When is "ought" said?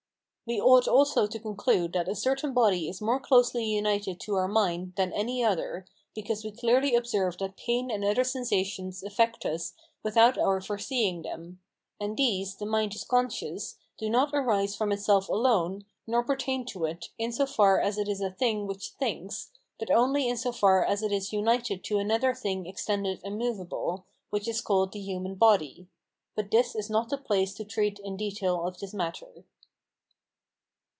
0.59-0.85